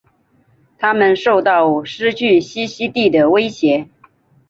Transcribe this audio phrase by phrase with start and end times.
[0.79, 3.87] 它们受到失去栖息地的威胁。